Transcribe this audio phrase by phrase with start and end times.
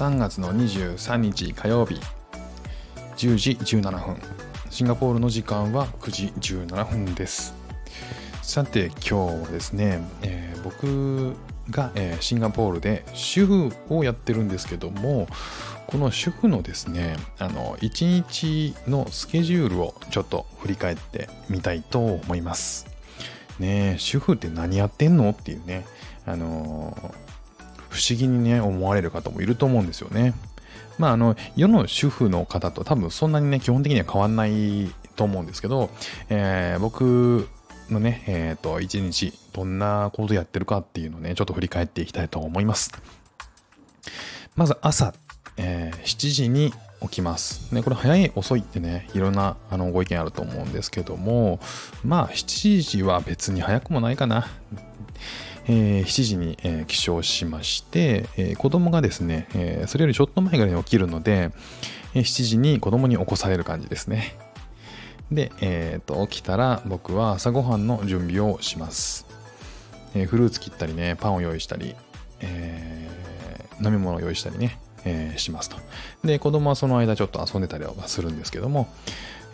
[0.00, 2.00] 3月の23日火曜日。
[3.18, 4.16] 10時17分。
[4.70, 7.52] シンガポールの時間は9時17分です。
[8.40, 11.36] さて今日はですね、えー、僕
[11.68, 15.28] が、えー、シンガポールで主婦をやってるんですけども
[15.86, 22.86] この主婦のですねあの1日のスケジュールをちょっと振り返ってみたいと思います。
[23.58, 25.28] ね主婦って何やってんの？
[25.28, 25.84] っていうね。
[26.24, 27.14] あの
[27.90, 30.32] 不思議にね思われる方もいると思うんですよね
[30.98, 35.90] まああの世の主婦の方と多分そんなにね基本的には変わんないと思うんですけど、
[36.30, 37.46] えー、僕
[37.92, 42.92] のね、えっ、ー、と、一日どんなことやってるかっていうのをね、ちょっと振り返っていきたいと思います。
[44.56, 45.12] まず朝、
[45.56, 46.72] えー、7時に
[47.02, 47.74] 起きます。
[47.74, 51.60] ね、これ早い遅いってね、いろんなあのご意見あると思うんですけども、
[52.04, 54.46] まあ7時は別に早くもないかな。
[55.66, 61.50] えー、7時に、えー、起床しまして、えー、子供がですね、えー、それよりちょっと前ぐらいに起きるので、
[62.14, 64.36] えー、7時に子供に起こされる感じですね。
[65.30, 69.26] で、えっ、と、起きたら僕は朝ごはんの準備をします。
[70.14, 71.94] えー、フルーツ切ったりね、パンを用意したり、
[72.40, 75.76] えー、飲み物を用意したりね、えー、しますと。
[76.24, 78.88] で、子供はその間ちょっと遊んでたりはするんですけども、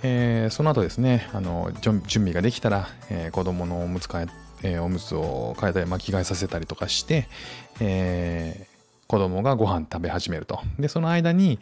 [0.02, 4.28] えー、その後ですね、あの準備ができたら、えー、子供のおむつ替え、
[4.62, 7.28] えー、おむつを変えたり、まあ、着替えさせたりとかして、
[7.80, 8.76] えー、
[9.06, 10.60] 子供がご飯食べ始めると。
[10.78, 11.58] で、その間に、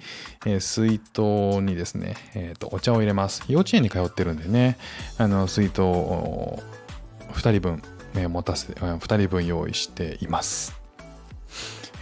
[0.47, 3.43] えー、水筒にですね、えーと、お茶を入れます。
[3.49, 4.79] 幼稚園に通ってるんでね、
[5.19, 6.63] あの水筒を
[7.33, 7.83] 2人分、
[8.17, 10.84] え、持たせ、2人分用意しています。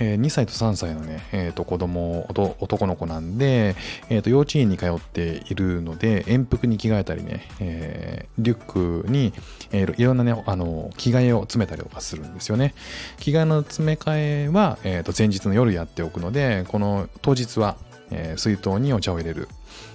[0.03, 2.27] えー、2歳と3歳のね、えー、と子供
[2.61, 3.77] 男の子なんで、
[4.11, 9.33] えー、と幼稚園に通っているので、遠服に着替えたりね、えー、リュックに、
[9.70, 12.75] えー、いろんなね、あの、着替えを詰めたりとかするんですよね。
[13.19, 17.77] 着替えの詰め替えは、えー、と前日の夜やっておくので、この当日は、
[18.11, 19.49] えー、水筒にお茶を入れる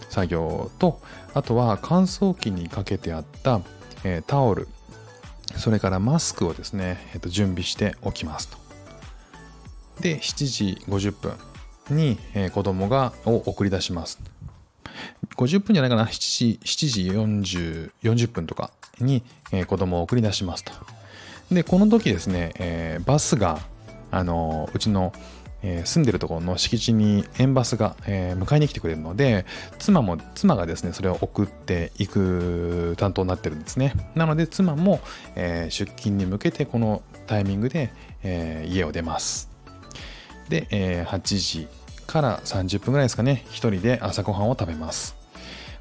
[0.10, 1.02] 作業と、
[1.34, 3.60] あとは乾燥機にかけてあった、
[4.06, 4.70] えー、タオル、
[5.58, 8.67] それからマスクをですね、えー、と準備しておきますと。
[10.00, 11.34] で、7時50分
[11.96, 14.20] に、え、子供がを送り出します。
[15.36, 20.72] 50分じゃないかな、7時 ,7 時40 40分とかに、えー、子供を送り出しますと。
[21.52, 23.60] で、この時ですね、えー、バスが、
[24.10, 25.14] あのうちの、
[25.62, 29.46] えー、住んでるところの敷地に園バスが、えー、迎えに来てくれるので、
[29.80, 33.94] 妻も、妻がですね、それを送っていく担当になってるんですね。
[34.16, 35.00] なので、妻も、
[35.36, 37.92] え、出勤に向けてこのタイミングで、
[38.24, 39.57] え、家を出ます。
[40.50, 41.68] で、えー、8時
[42.06, 45.16] から30分ぐらいですかね、一人で朝ごはんを食べます。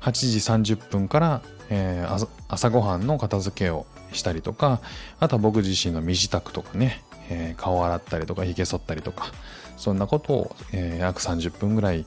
[0.00, 4.80] 8時30分から、えー、朝ごはんの片付けをしたりとか、
[5.20, 9.32] あとは僕自身の身支度とかね、えー、顔洗ったりとか、髭剃ったりとか、
[9.76, 12.06] そんなことを、えー、約30分ぐらい、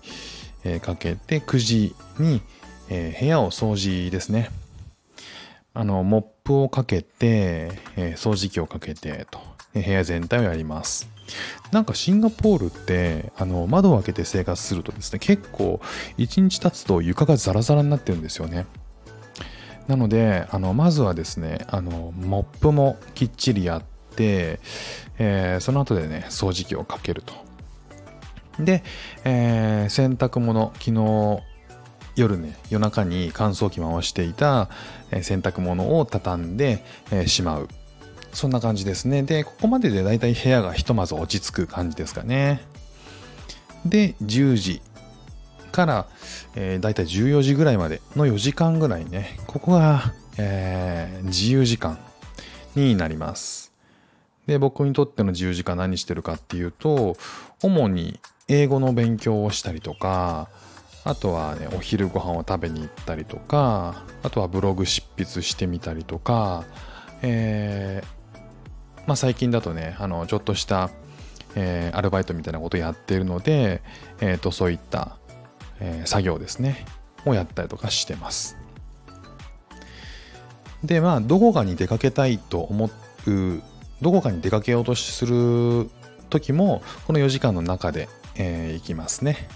[0.63, 2.41] えー、かけて、9時に、
[2.89, 4.49] えー、部屋を掃除ですね。
[5.73, 9.39] あの、モップをかけて、えー、掃除機をかけてと、
[9.73, 11.07] 部屋全体をやります。
[11.71, 15.79] なんかシンガポールってあの窓を開けて生活するとですね結構
[16.17, 18.65] 1日経つと床がザラザラになってるんですよね。
[19.87, 23.83] なのであのまずはですねあのモップもきっちりやっ
[24.15, 24.59] て、
[25.17, 27.33] えー、その後でね掃除機をかけると。
[28.59, 28.83] で、
[29.23, 31.39] えー、洗濯物昨日
[32.15, 34.69] 夜ね夜中に乾燥機回していた、
[35.21, 36.83] 洗濯物を畳んで、
[37.27, 37.69] しまう。
[38.33, 39.23] そんな感じですね。
[39.23, 42.61] で、ここまででだいたい部屋がひとまず落ち着く感じですかね。
[43.85, 44.81] で、10時
[45.71, 46.07] から、
[46.55, 51.97] えー、だいたい14時ぐらいまでの4時間ぐらいね、ここが、えー、自由時間
[52.75, 53.73] になります。
[54.47, 57.17] で、僕にとっての自由時間何してるかっていうと、
[57.61, 60.49] 主に英語の勉強をしたりとか、
[61.03, 66.65] あとはね、お昼ご飯を食べに行ったりとか、あとはブログ執筆してみたりとか、
[67.21, 68.18] えー、
[69.07, 70.89] まあ、最近だとね、あのちょっとした、
[71.55, 73.81] えー、アルバイトみたいなことやっているので、
[74.21, 75.17] えー、とそういった、
[75.79, 76.85] えー、作業ですね、
[77.25, 78.57] をやったりとかしてます。
[80.83, 83.61] で、まあ、どこかに出かけたいと思う、
[84.01, 85.89] どこかに出かけようとする
[86.29, 89.49] 時も、この4時間の中で、えー、行きますね。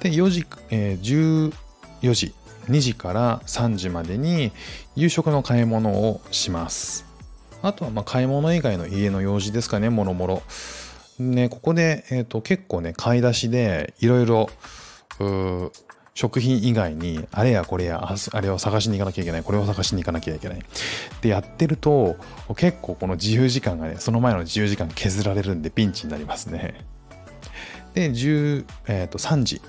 [0.00, 1.52] で、4時、えー、
[2.02, 2.34] 14時、
[2.68, 4.52] 2時から3時までに
[4.94, 7.07] 夕食の買い物をします。
[7.62, 10.42] あとはま買い物以外の家の用事ですかね、もろもろ。
[11.18, 14.48] ね、ここで、えーと、結構ね、買い出しでいろいろ
[16.14, 20.60] 食品以外にあれやこれやあれを探しに行かなきゃいけないこれを探しに行かなきゃいけない
[21.20, 22.16] でやってると
[22.56, 26.84] 結構この自由時間がねその前の自由時間削られるんでピンチになりますね
[27.98, 29.60] で、10えー、と3時。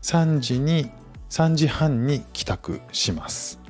[0.00, 0.90] 3時に、
[1.28, 3.60] 3時半に帰宅します。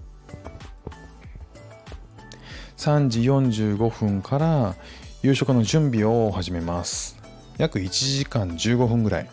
[2.78, 4.76] 3時45分から
[5.22, 7.19] 夕食の準備を始めます。
[7.58, 9.30] 約1時間15分ぐらい、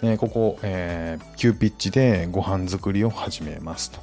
[0.00, 3.98] ね、ここ、えー、急ピッチでご飯作りを始めますと。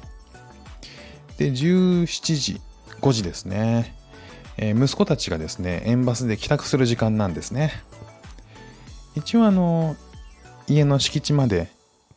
[1.38, 2.60] で、17時、
[3.00, 3.96] 5時ですね。
[4.56, 7.72] えー、息子たちがですね、園バスで帰宅する時間なんですね。
[9.16, 9.96] 一応あの、
[10.68, 11.68] 家の敷地まで、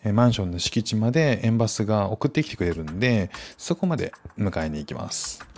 [0.04, 5.57] マンションの敷地まで園バスが送ってきてくれるんで、そこまで迎えに行きます。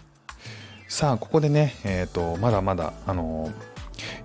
[0.89, 3.51] さあ、ここでね、え、ー、と、まだまだ、あの、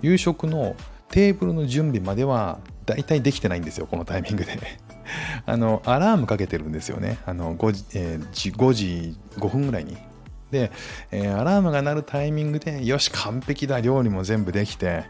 [0.01, 0.75] 夕食の
[1.09, 4.57] テーブルの準備までは大体できてないんですよ、このタイミングで。
[5.45, 7.19] あの、アラームかけてるんですよね。
[7.27, 9.95] あの、5時、えー、5時5分ぐらいに。
[10.49, 10.71] で、
[11.11, 15.03] えー、アラームが鳴るタイミングで、よし、完璧だ、料理も全部できて、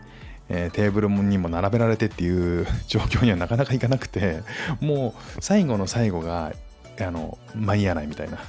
[0.50, 4.42] えー、テーブルにも並べられてっていう 状況にはなかなかいかなくて、
[4.82, 6.52] もう最後の最後が、
[7.00, 8.40] あの、間に合わないみたいな。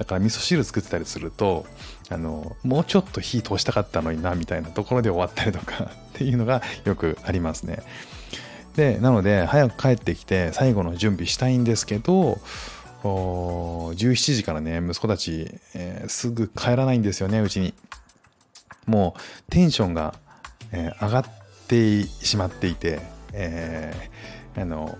[0.00, 1.66] だから味噌汁作ってたりすると、
[2.08, 7.82] あの、もうちょっと火通したかったのにな、みたいなところで終わったりとかっていうのがよくありますね。
[8.76, 12.40] で、なので、早く帰ってきて最後の準備したいんですけど、
[13.02, 17.74] 17時からね、息子たち、えー、すぐ帰らないんですよね、うちに。
[18.86, 19.20] もう
[19.50, 20.14] テンションが、
[20.72, 21.24] えー、上がっ
[21.68, 23.00] てしまっていて、
[23.34, 24.96] えー、あの、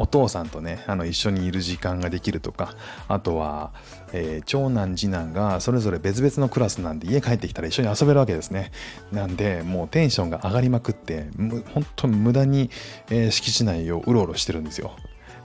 [0.00, 2.74] お父さんとね、あの一緒にいる時間ができるとか、
[3.06, 3.70] あとは、
[4.14, 8.72] えー、長男、次男がそれぞれ別々のクラスなんで家帰ってきたら一緒に遊べるわけですね。
[9.12, 11.26] なんで、もうテンションが上がりまくって、
[11.74, 12.70] 本当に無駄に、
[13.10, 14.96] えー、敷地内をうろうろしてるんですよ。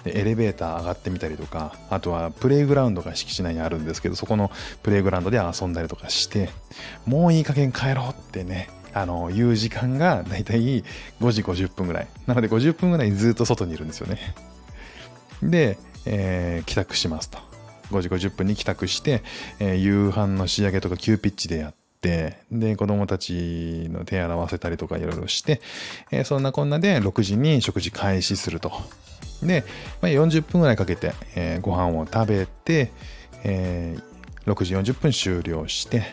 [0.06, 4.52] でエレベーター上がってみたりとか、あとはプレイグラウンドが敷地内にあるんですけど、そこの
[4.84, 6.50] プレイグラウンドで遊んだりとかして、
[7.06, 10.82] もういい加減帰ろうってね、あの、いう時間がだいたい
[11.20, 12.08] 5時50分ぐらい。
[12.28, 14.34] なので50分ぐらいずっと外にいるんですよね。
[15.44, 17.38] で、えー、帰宅しますと。
[17.92, 19.22] 5時50分に帰宅して、
[19.60, 25.60] えー、夕飯の仕上げとか急ピッチでやって、で、子供たちの手洗わせたりとかいろいろして、
[26.12, 28.72] えー、そんなこんなで6時に食事開始すると。
[29.44, 29.66] で、
[30.02, 32.94] まあ、40分ぐらいかけて、えー、ご飯を食べて、
[33.44, 36.04] えー、6時40分終了して、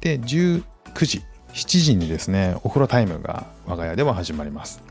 [0.00, 0.62] で、19
[1.04, 1.24] 時
[1.56, 4.82] 7時にですね、お風呂タイムが我が家では始まります。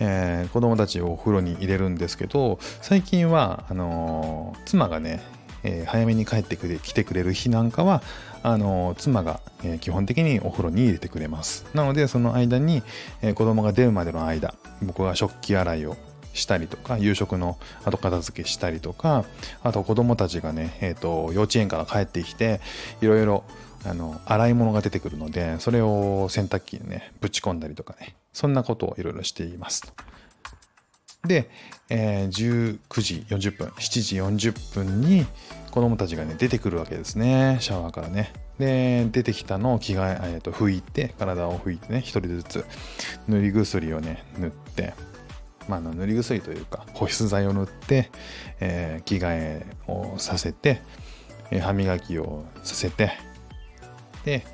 [0.00, 5.22] えー、子供たちをお風呂に入れるんですけど、最近は、あのー、妻がね、
[5.62, 8.02] えー、早めに帰ってきてくれる日なんかは、
[8.42, 11.64] あの妻が、え基本的にお風呂に入れてくれます。
[11.74, 12.82] なので、その間に、
[13.22, 15.96] え子供が出るまでの間、僕が食器洗いを
[16.34, 19.24] したりとか、夕食の後片付けしたりとか、
[19.62, 22.60] あと子供たちがね、えっ、と、幼稚園から帰ってきて、
[23.00, 23.44] いろいろ
[23.86, 29.94] あの洗い物が出てくるのでそれを洗濯機にねぶち込んだりとかねそんなことをいろいろしています
[31.26, 31.50] で、
[31.88, 35.26] えー、19時40分7時40分に
[35.70, 37.58] 子供たちがね出てくるわけですね。
[37.60, 38.32] シャワーからね。
[38.58, 42.64] で出てきたのを着替え、えー、と拭いて体を拭いてね一人ずつ
[43.26, 44.94] 塗り薬をね塗って
[45.66, 48.10] まあ、の塗り薬というか保湿剤を塗って、
[48.60, 50.82] えー、着替えをさせて、
[51.50, 53.12] えー、歯磨きをさせて
[54.24, 54.44] で、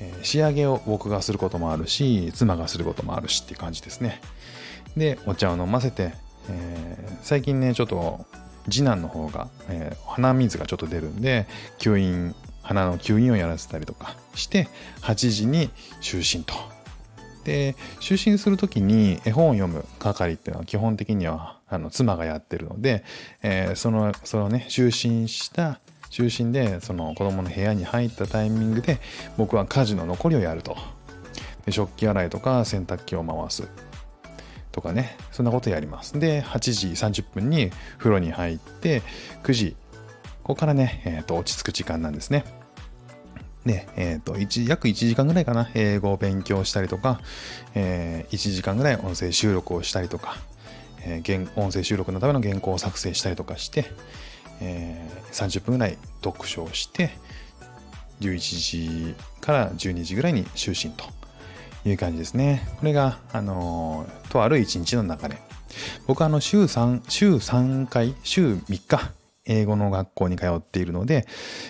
[0.00, 4.20] えー、仕上げを僕がすることもあるし、妻がすることもあるしっていう感じですね。
[4.96, 6.12] で、お茶を飲ませて、
[6.50, 8.24] えー、最近ね、ちょっと
[8.70, 11.46] 次男の方が、えー、鼻水がちょっと出るんで、
[11.78, 14.68] 吸引、鼻の吸引をやらせたりとかして、
[15.02, 15.70] 8時に
[16.00, 16.54] 就寝と。
[17.44, 23.04] で、就寝するときに絵本を読む係っていうのは基本的にはあの妻がやってるので、
[23.42, 28.98] えー、その、そのね、就寝した中心でその子供の部屋に入ったタイミングで
[29.36, 30.76] 僕は家事の残りをやると。
[31.66, 33.68] で食器洗いとか洗濯機を回す。
[34.72, 35.16] とかね。
[35.32, 36.18] そんなことやります。
[36.18, 39.02] で8時30分に風呂に入って
[39.42, 39.76] 9時
[40.48, 42.44] ここからね、えー、と落ち着く時間なんですね。
[43.66, 44.34] で、え、ー、と、
[44.66, 47.20] 約1時間ぐらいかな、英語を勉強したりとか、
[47.74, 50.38] えー、1時間ぐらい音声収録をしたりとか、
[51.02, 53.84] えー、音声収録のための原稿を作成したりとかして、
[54.60, 57.10] えー、30分ぐらい読書をして
[58.20, 58.38] 11
[59.10, 61.04] 時から12時ぐらいに就寝と
[61.88, 62.68] いう感じですね。
[62.78, 65.36] これが、あのー、とある一日の中で。
[66.06, 69.12] 僕はあの週3、週3回、週3日、
[69.44, 71.26] 英語の学校に通っているので、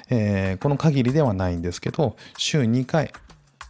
[0.09, 3.13] えー、この限りではないんですけど、週2回、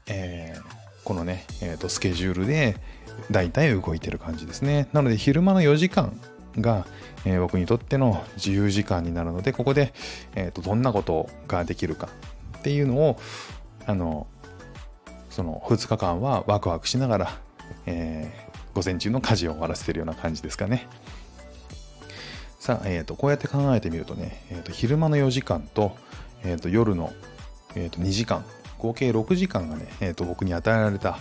[0.06, 2.76] えー、このね、えーと、スケジュールで
[3.30, 4.88] 大体動いてる感じですね。
[4.92, 6.18] なので昼間の4時間
[6.56, 6.86] が、
[7.24, 9.92] えー、僕にとっての自由時間になるのでここで、
[10.34, 12.08] えーと、どんなことができるか
[12.58, 13.18] っていうのを
[13.86, 14.26] あの
[15.30, 17.48] その2日間はワクワクしながら
[17.86, 20.86] えー、午前中の家事を終わらせてるような感じですかね。
[22.58, 25.96] さあ、えーと、こうやって考えてみるとね、えーと、昼間の4時間と,、
[26.42, 27.12] えーと、夜の、
[27.74, 28.44] えー、と2時間
[28.78, 31.18] 合計6時間がね、えー、と僕に与えられた、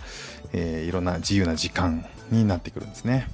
[0.51, 3.29] えー、いろんな自由な時間になってくるんですね。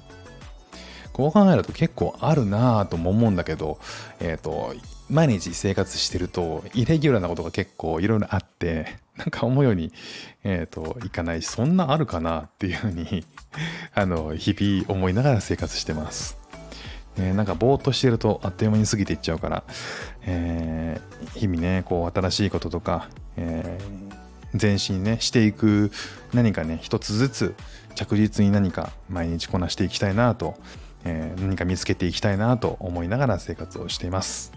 [1.13, 3.79] こう考えると結構あるなぁとも思うんだけど、
[4.20, 4.74] えっ、ー、と、
[5.10, 9.93] 毎日生活してると、イレギュラーなことが結構いろいろあって、 なんか思うように、
[10.43, 13.24] えっ、ー、と、いかないし、そんなあるかなっていうふうに
[13.93, 16.38] あの、日々思いながら生活してます。
[17.15, 19.63] えー、なんかぼーっとしてるとあっという間に過ぎていっちゃうから、
[20.24, 25.91] えー、日々ね、こう新しいこととか、えー、前進ね、していく
[26.34, 27.55] 何かね、一つずつ
[27.93, 30.58] 着実に何か毎日こなしていきたいなと、
[31.06, 34.52] えー、何か見つけていきたいなと思いながら生活をしています。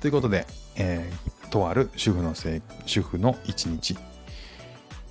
[0.00, 3.96] ということで、えー、とある主婦のせ主婦の一日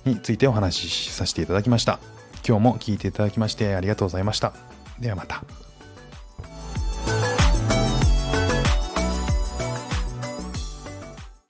[0.04, 1.98] についてお話しさせていただきました。
[2.46, 4.52] 今日も聞いていただきましてありがとうございました。
[5.00, 5.71] ではまた。